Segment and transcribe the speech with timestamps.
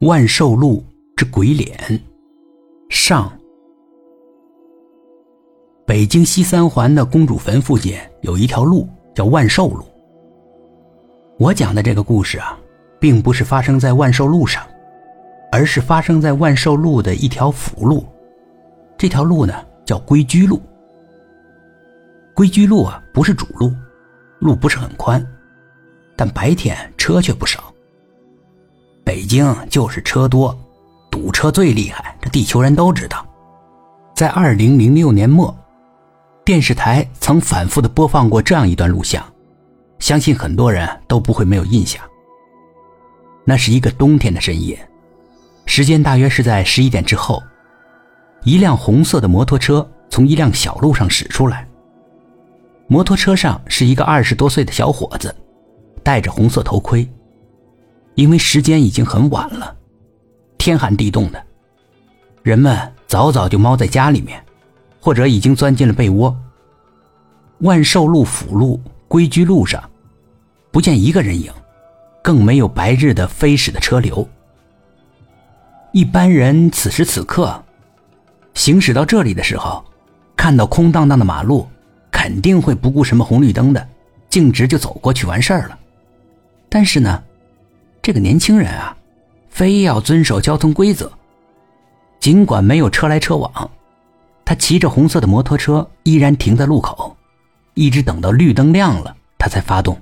[0.00, 0.84] 万寿路
[1.16, 2.00] 之鬼脸
[2.90, 3.32] 上。
[5.86, 9.84] 北京西三环的公主坟附近有一条路叫万寿路。
[11.38, 12.58] 我讲的这个故事啊，
[12.98, 14.66] 并不是发生在万寿路上，
[15.52, 18.04] 而是发生在万寿路的一条辅路。
[18.96, 19.54] 这条路呢
[19.84, 20.60] 叫归居路。
[22.34, 23.72] 归居路啊不是主路，
[24.40, 25.24] 路不是很宽，
[26.16, 27.73] 但白天车却不少。
[29.34, 30.56] 北京就是车多，
[31.10, 33.26] 堵车最厉害，这地球人都知道。
[34.14, 35.52] 在二零零六年末，
[36.44, 39.24] 电视台曾反复的播放过这样一段录像，
[39.98, 42.00] 相信很多人都不会没有印象。
[43.44, 44.78] 那是一个冬天的深夜，
[45.66, 47.42] 时间大约是在十一点之后，
[48.44, 51.66] 一辆红色的摩托车从一辆小路上驶出来。
[52.86, 55.34] 摩托车上是一个二十多岁的小伙子，
[56.04, 57.04] 戴着红色头盔。
[58.14, 59.76] 因为时间已经很晚了，
[60.56, 61.44] 天寒地冻的，
[62.42, 64.42] 人们早早就猫在家里面，
[65.00, 66.36] 或者已经钻进了被窝。
[67.58, 69.82] 万寿路辅路归居路上，
[70.70, 71.52] 不见一个人影，
[72.22, 74.28] 更没有白日的飞驶的车流。
[75.92, 77.62] 一般人此时此刻
[78.54, 79.84] 行驶到这里的时候，
[80.36, 81.66] 看到空荡荡的马路，
[82.10, 83.88] 肯定会不顾什么红绿灯的，
[84.28, 85.78] 径直就走过去完事儿了。
[86.68, 87.22] 但是呢？
[88.04, 88.94] 这个年轻人啊，
[89.48, 91.10] 非要遵守交通规则。
[92.20, 93.70] 尽管没有车来车往，
[94.44, 97.16] 他骑着红色的摩托车依然停在路口，
[97.72, 99.98] 一直等到绿灯亮了，他才发动，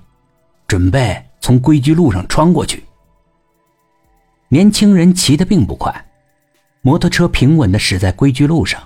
[0.67, 2.83] 准备从归居路上穿过去。
[4.49, 5.95] 年轻人骑得并不快，
[6.81, 8.83] 摩托车平稳地驶在归居路上，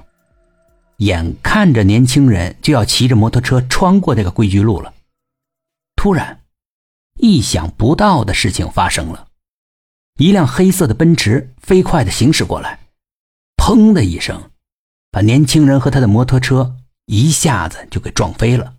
[0.98, 4.92] 眼看着年轻人就要骑着摩托车穿过这个归居路了，
[5.96, 6.38] 突然。
[7.18, 9.28] 意想不到的事情发生了，
[10.18, 12.78] 一辆黑色的奔驰飞快的行驶过来，
[13.56, 14.50] 砰的一声，
[15.10, 16.76] 把年轻人和他的摩托车
[17.06, 18.74] 一下子就给撞飞了。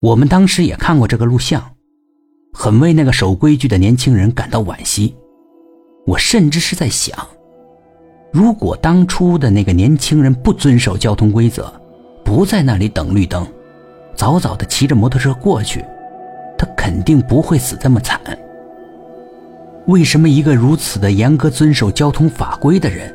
[0.00, 1.74] 我们当时也看过这个录像，
[2.52, 5.14] 很为那个守规矩的年轻人感到惋惜。
[6.06, 7.16] 我甚至是在想，
[8.32, 11.72] 如果当初的那个年轻人不遵守交通规则，
[12.24, 13.46] 不在那里等绿灯，
[14.16, 15.84] 早早的骑着摩托车过去。
[16.62, 18.20] 他肯定不会死这么惨。
[19.86, 23.12] 为什么一个如此的严格遵守交通法规的人，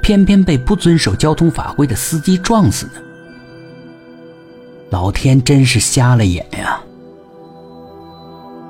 [0.00, 2.92] 偏偏被不遵守交通法规的司机撞死呢？
[4.88, 6.80] 老天真是瞎了眼呀！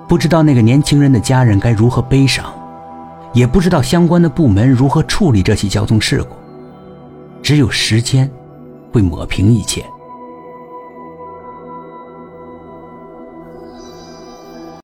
[0.08, 2.52] 不知道那个年轻人的家人该如何悲伤，
[3.32, 6.34] 也不知道相关的部门如何处理这起交通事故。
[7.40, 8.28] 只有时间，
[8.92, 9.84] 会抹平一切。